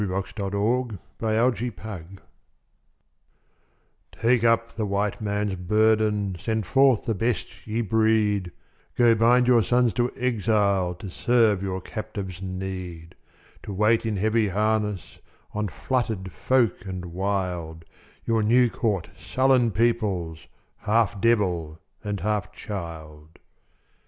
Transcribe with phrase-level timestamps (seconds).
[0.03, 2.21] VII THE WHITE MAN'S BURDEN 1899
[4.11, 8.51] Take up the White Man's burden Send forth the best ye breed
[8.97, 13.13] Go bind your sons to exile To serve your captives' need;
[13.61, 15.19] To wait in heavy harness,
[15.53, 17.85] On fluttered folk and wild
[18.25, 20.47] Your new caught, sullen peoples,
[20.77, 23.37] Half devil and half child.